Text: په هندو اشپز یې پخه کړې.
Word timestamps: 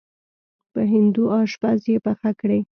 په 0.71 0.81
هندو 0.91 1.23
اشپز 1.39 1.79
یې 1.91 1.97
پخه 2.05 2.31
کړې. 2.39 2.59